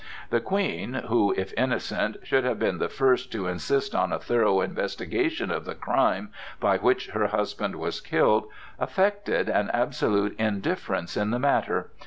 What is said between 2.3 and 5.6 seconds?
have been the first to insist on a thorough investigation